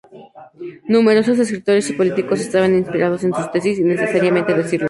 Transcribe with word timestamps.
Numerosos 0.89 1.37
escritores 1.37 1.87
y 1.91 1.93
políticos 1.93 2.39
estaban 2.39 2.73
inspirados 2.75 3.23
en 3.23 3.35
sus 3.35 3.51
tesis, 3.51 3.77
sin 3.77 3.87
necesariamente 3.87 4.51
decirlo. 4.55 4.79